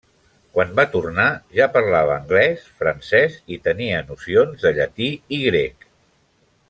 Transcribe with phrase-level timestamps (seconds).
[0.53, 1.25] Quan va tornar
[1.57, 5.87] ja parlava anglès, francès i tenia nocions de llatí i grec.